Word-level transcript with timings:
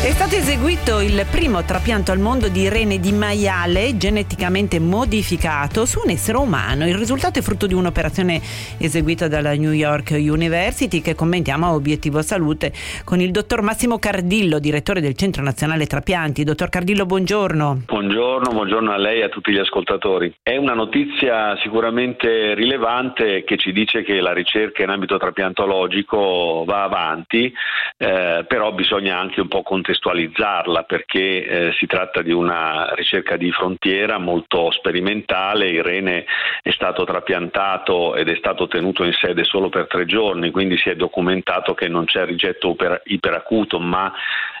È 0.00 0.12
stato 0.12 0.36
eseguito 0.36 1.00
il 1.00 1.26
primo 1.28 1.64
trapianto 1.64 2.12
al 2.12 2.20
mondo 2.20 2.48
di 2.48 2.68
rene 2.68 3.00
di 3.00 3.10
maiale 3.10 3.96
geneticamente 3.96 4.78
modificato 4.78 5.84
su 5.86 6.00
un 6.04 6.10
essere 6.10 6.38
umano. 6.38 6.86
Il 6.86 6.94
risultato 6.94 7.40
è 7.40 7.42
frutto 7.42 7.66
di 7.66 7.74
un'operazione 7.74 8.40
eseguita 8.78 9.26
dalla 9.26 9.56
New 9.56 9.72
York 9.72 10.10
University 10.12 11.00
che 11.00 11.16
commentiamo 11.16 11.66
a 11.66 11.74
Obiettivo 11.74 12.22
Salute 12.22 12.72
con 13.04 13.18
il 13.18 13.32
dottor 13.32 13.62
Massimo 13.62 13.98
Cardillo, 13.98 14.60
direttore 14.60 15.00
del 15.00 15.16
Centro 15.16 15.42
Nazionale 15.42 15.86
Trapianti. 15.86 16.44
Dottor 16.44 16.68
Cardillo, 16.68 17.04
buongiorno. 17.04 17.82
Buongiorno, 17.86 18.52
buongiorno 18.52 18.92
a 18.92 18.96
lei 18.96 19.18
e 19.18 19.24
a 19.24 19.28
tutti 19.28 19.50
gli 19.50 19.58
ascoltatori. 19.58 20.32
È 20.40 20.56
una 20.56 20.74
notizia 20.74 21.58
sicuramente 21.60 22.54
rilevante 22.54 23.42
che 23.42 23.56
ci 23.56 23.72
dice 23.72 24.04
che 24.04 24.20
la 24.20 24.32
ricerca 24.32 24.84
in 24.84 24.90
ambito 24.90 25.18
trapiantologico 25.18 26.62
va 26.64 26.84
avanti, 26.84 27.52
eh, 27.96 28.44
però 28.46 28.72
bisogna 28.72 29.18
anche 29.18 29.40
un 29.40 29.48
po' 29.48 29.62
contemplare 29.62 29.86
contestualizzarla 29.88 30.82
perché 30.82 31.46
eh, 31.46 31.72
si 31.72 31.86
tratta 31.86 32.20
di 32.20 32.32
una 32.32 32.92
ricerca 32.94 33.36
di 33.36 33.50
frontiera 33.50 34.18
molto 34.18 34.70
sperimentale, 34.70 35.68
il 35.68 35.82
rene 35.82 36.26
è 36.62 36.70
stato 36.70 37.04
trapiantato 37.04 38.14
ed 38.14 38.28
è 38.28 38.36
stato 38.36 38.68
tenuto 38.68 39.04
in 39.04 39.12
sede 39.12 39.44
solo 39.44 39.70
per 39.70 39.86
tre 39.86 40.04
giorni, 40.04 40.50
quindi 40.50 40.76
si 40.76 40.90
è 40.90 40.96
documentato 40.96 41.74
che 41.74 41.88
non 41.88 42.04
c'è 42.04 42.24
rigetto 42.26 42.76
iperacuto, 43.04 43.78
ma 43.80 44.12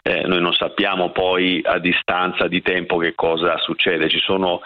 eh, 0.02 0.22
noi 0.26 0.40
non 0.40 0.54
sappiamo 0.54 1.10
poi 1.10 1.60
a 1.62 1.78
distanza 1.78 2.48
di 2.48 2.62
tempo 2.62 2.96
che 2.96 3.14
cosa 3.14 3.58
succede. 3.58 4.08
Ci 4.08 4.20
sono 4.20 4.60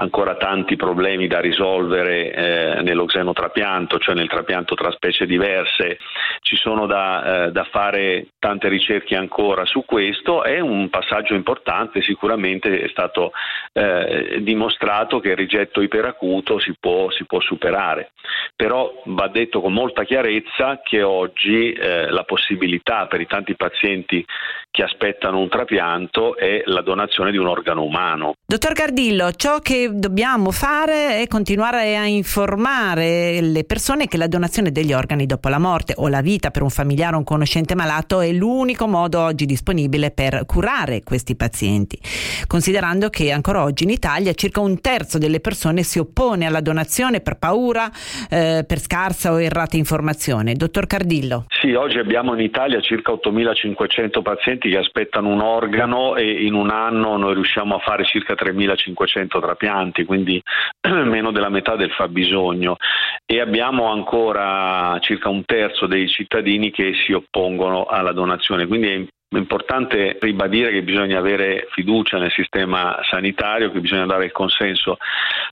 ancora 0.00 0.36
tanti 0.36 0.76
problemi 0.76 1.26
da 1.26 1.40
risolvere 1.40 2.32
eh, 2.32 2.82
nello 2.82 3.04
xenotrapianto, 3.04 3.98
cioè 3.98 4.14
nel 4.14 4.28
trapianto 4.28 4.74
tra 4.74 4.90
specie 4.90 5.26
diverse, 5.26 5.98
ci 6.40 6.56
sono 6.56 6.86
da, 6.86 7.46
eh, 7.46 7.52
da, 7.52 7.64
fare 7.64 8.28
tante 8.38 8.68
ricerche 8.68 9.14
ancora 9.14 9.66
su 9.66 9.84
questo, 9.84 10.42
è 10.42 10.58
un 10.58 10.88
passaggio 10.88 11.34
importante, 11.34 12.00
sicuramente 12.00 12.80
è 12.80 12.88
stato 12.88 13.32
eh, 13.72 14.38
dimostrato 14.40 15.20
che 15.20 15.30
il 15.30 15.36
rigetto 15.36 15.82
iperacuto 15.82 16.58
si 16.58 16.74
può, 16.80 17.10
si 17.10 17.26
può, 17.26 17.40
superare, 17.40 18.12
però 18.56 19.02
va 19.04 19.28
detto 19.28 19.60
con 19.60 19.72
molta 19.72 20.04
chiarezza 20.04 20.80
che 20.82 21.02
oggi 21.02 21.72
eh, 21.72 22.10
la 22.10 22.24
possibilità 22.24 23.06
per 23.06 23.20
i 23.20 23.26
tanti 23.26 23.54
pazienti 23.54 24.24
che 24.70 24.82
aspettano 24.82 25.40
un 25.40 25.48
trapianto 25.48 26.36
è 26.36 26.62
la 26.66 26.82
donazione 26.82 27.32
di 27.32 27.36
un 27.36 27.48
organo 27.48 27.82
umano. 27.82 28.34
Dottor 28.46 28.72
Cardillo, 28.72 29.32
ciò 29.32 29.58
che 29.58 29.90
dobbiamo 29.92 30.52
fare 30.52 31.20
è 31.20 31.26
continuare 31.26 31.96
a 31.96 32.06
informare 32.06 33.40
le 33.40 33.64
persone 33.64 34.06
che 34.06 34.16
la 34.16 34.28
donazione 34.28 34.70
degli 34.70 34.92
organi 34.92 35.26
dopo 35.26 35.48
la 35.48 35.58
morte 35.58 35.94
o 35.96 36.08
la 36.08 36.20
vita 36.20 36.50
per 36.50 36.62
un 36.62 36.70
familiare 36.70 37.14
o 37.16 37.18
un 37.18 37.24
conoscente 37.24 37.74
malato 37.74 38.20
è 38.20 38.30
l'unico 38.32 38.86
modo 38.86 39.20
oggi 39.20 39.44
disponibile 39.44 40.12
per 40.12 40.44
curare 40.46 41.02
questi 41.02 41.34
pazienti, 41.34 41.98
considerando 42.46 43.08
che 43.08 43.32
ancora 43.32 43.64
oggi 43.64 43.84
in 43.84 43.90
Italia 43.90 44.32
circa 44.34 44.60
un 44.60 44.80
terzo 44.80 45.18
delle 45.18 45.40
persone 45.40 45.82
si 45.82 45.98
oppone 45.98 46.46
alla 46.46 46.60
donazione 46.60 47.20
per 47.20 47.38
paura, 47.38 47.90
eh, 48.30 48.64
per 48.66 48.78
scarsa 48.78 49.32
o 49.32 49.40
errata 49.40 49.76
informazione. 49.76 50.54
Dottor 50.54 50.86
Cardillo. 50.86 51.46
Sì, 51.48 51.72
oggi 51.72 51.98
abbiamo 51.98 52.34
in 52.34 52.40
Italia 52.40 52.80
circa 52.80 53.12
8.500 53.12 54.22
pazienti 54.22 54.59
che 54.68 54.76
aspettano 54.76 55.28
un 55.28 55.40
organo 55.40 56.16
e 56.16 56.44
in 56.44 56.54
un 56.54 56.70
anno 56.70 57.16
noi 57.16 57.34
riusciamo 57.34 57.76
a 57.76 57.78
fare 57.78 58.04
circa 58.04 58.34
3.500 58.34 59.40
trapianti, 59.40 60.04
quindi 60.04 60.42
meno 60.88 61.32
della 61.32 61.48
metà 61.48 61.76
del 61.76 61.90
fabbisogno. 61.90 62.76
E 63.24 63.40
abbiamo 63.40 63.90
ancora 63.90 64.98
circa 65.00 65.28
un 65.28 65.44
terzo 65.44 65.86
dei 65.86 66.08
cittadini 66.08 66.70
che 66.70 66.94
si 67.06 67.12
oppongono 67.12 67.84
alla 67.84 68.12
donazione, 68.12 68.66
quindi 68.66 68.88
è 68.88 69.04
è 69.32 69.38
importante 69.38 70.18
ribadire 70.20 70.72
che 70.72 70.82
bisogna 70.82 71.18
avere 71.18 71.68
fiducia 71.70 72.18
nel 72.18 72.32
sistema 72.32 72.98
sanitario, 73.08 73.70
che 73.70 73.78
bisogna 73.78 74.04
dare 74.04 74.24
il 74.24 74.32
consenso 74.32 74.96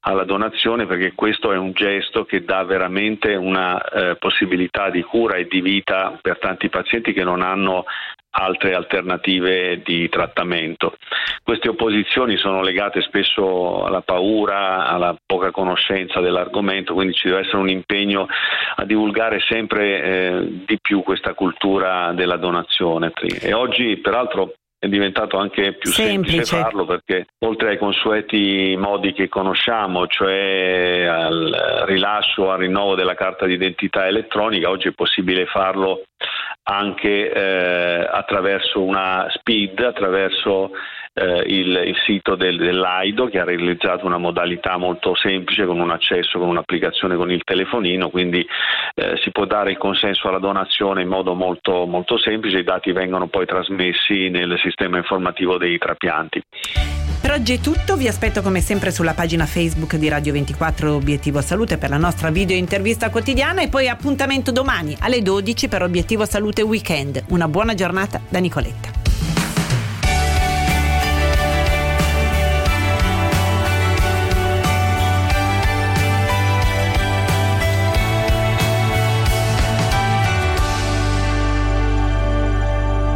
alla 0.00 0.24
donazione 0.24 0.84
perché 0.86 1.12
questo 1.14 1.52
è 1.52 1.56
un 1.56 1.70
gesto 1.70 2.24
che 2.24 2.42
dà 2.42 2.64
veramente 2.64 3.36
una 3.36 3.80
eh, 3.80 4.16
possibilità 4.16 4.90
di 4.90 5.02
cura 5.02 5.36
e 5.36 5.46
di 5.46 5.60
vita 5.60 6.18
per 6.20 6.38
tanti 6.38 6.68
pazienti 6.68 7.12
che 7.12 7.22
non 7.22 7.40
hanno 7.40 7.84
altre 8.38 8.74
alternative 8.74 9.82
di 9.84 10.08
trattamento. 10.08 10.94
Queste 11.42 11.68
opposizioni 11.68 12.36
sono 12.36 12.62
legate 12.62 13.00
spesso 13.02 13.84
alla 13.84 14.00
paura, 14.00 14.86
alla 14.86 15.16
poca 15.26 15.50
conoscenza 15.50 16.20
dell'argomento, 16.20 16.94
quindi 16.94 17.14
ci 17.14 17.28
deve 17.28 17.40
essere 17.40 17.58
un 17.58 17.68
impegno 17.68 18.26
a 18.76 18.84
divulgare 18.84 19.40
sempre 19.40 20.02
eh, 20.02 20.64
di 20.66 20.78
più 20.80 21.02
questa 21.02 21.34
cultura 21.34 22.12
della 22.12 22.36
donazione. 22.36 23.12
E 23.40 23.52
oggi 23.52 23.96
peraltro 23.96 24.54
è 24.80 24.86
diventato 24.86 25.38
anche 25.38 25.72
più 25.72 25.90
semplice. 25.90 26.44
semplice. 26.44 26.56
farlo 26.56 26.84
perché 26.84 27.26
oltre 27.40 27.70
ai 27.70 27.78
consueti 27.78 28.76
modi 28.78 29.12
che 29.12 29.28
conosciamo, 29.28 30.06
cioè 30.06 31.04
al 31.04 31.82
rilascio, 31.86 32.50
al 32.50 32.58
rinnovo 32.58 32.94
della 32.94 33.14
carta 33.14 33.44
d'identità 33.44 34.06
elettronica, 34.06 34.70
oggi 34.70 34.88
è 34.88 34.92
possibile 34.92 35.46
farlo 35.46 36.04
anche 36.70 37.32
eh, 37.32 38.06
attraverso 38.10 38.82
una 38.82 39.26
SPID, 39.30 39.80
attraverso 39.80 40.72
eh, 41.14 41.42
il, 41.46 41.82
il, 41.86 41.96
sito 42.04 42.34
del, 42.34 42.58
dell'AIDO 42.58 43.26
che 43.28 43.40
ha 43.40 43.44
realizzato 43.44 44.04
una 44.04 44.18
modalità 44.18 44.76
molto 44.76 45.14
semplice 45.14 45.64
con 45.64 45.80
un 45.80 45.90
accesso 45.90 46.38
con 46.38 46.48
un'applicazione 46.48 47.16
con 47.16 47.30
il 47.30 47.42
telefonino, 47.42 48.10
quindi 48.10 48.46
eh, 48.94 49.16
si 49.22 49.30
può 49.30 49.46
dare 49.46 49.70
il 49.70 49.78
consenso 49.78 50.28
alla 50.28 50.38
donazione 50.38 51.00
in 51.00 51.08
modo 51.08 51.32
molto, 51.32 51.86
molto 51.86 52.18
semplice, 52.18 52.58
i 52.58 52.64
dati 52.64 52.92
vengono 52.92 53.28
poi 53.28 53.46
trasmessi 53.46 54.28
nel 54.28 54.58
sistema 54.58 54.98
informativo 54.98 55.56
dei 55.56 55.78
trapianti. 55.78 56.42
Oggi 57.38 57.54
è 57.54 57.60
tutto, 57.60 57.96
vi 57.96 58.08
aspetto 58.08 58.42
come 58.42 58.60
sempre 58.60 58.90
sulla 58.90 59.14
pagina 59.14 59.46
Facebook 59.46 59.94
di 59.94 60.08
Radio 60.08 60.32
24 60.32 60.92
Obiettivo 60.92 61.40
Salute 61.40 61.78
per 61.78 61.88
la 61.88 61.96
nostra 61.96 62.30
video 62.30 62.56
intervista 62.56 63.10
quotidiana 63.10 63.62
e 63.62 63.68
poi 63.68 63.88
appuntamento 63.88 64.50
domani 64.50 64.96
alle 64.98 65.22
12 65.22 65.68
per 65.68 65.84
Obiettivo 65.84 66.26
Salute 66.26 66.62
Weekend. 66.62 67.22
Una 67.28 67.46
buona 67.46 67.74
giornata 67.74 68.20
da 68.28 68.40
Nicoletta. 68.40 68.97